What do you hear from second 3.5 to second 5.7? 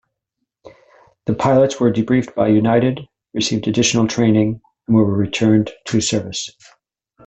additional training and were returned